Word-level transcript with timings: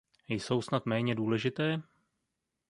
Jsou 0.29 0.61
snad 0.61 0.85
méně 0.85 1.15
důležité? 1.15 1.81